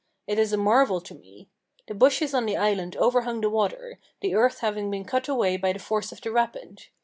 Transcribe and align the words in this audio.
It 0.25 0.39
is 0.39 0.51
a 0.51 0.57
marvel 0.57 0.99
to 0.99 1.13
me. 1.13 1.47
The 1.87 1.93
bushes 1.93 2.33
on 2.33 2.47
the 2.47 2.57
island 2.57 2.95
overhung 2.97 3.39
the 3.41 3.51
water, 3.51 3.99
the 4.21 4.33
earth 4.33 4.61
having 4.61 4.89
been 4.89 5.05
cut 5.05 5.27
away 5.29 5.57
by 5.57 5.73
the 5.73 5.77
force 5.77 6.11
of 6.11 6.21
the 6.21 6.31
rapid. 6.31 6.85